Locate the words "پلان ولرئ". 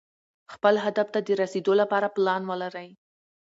2.15-2.89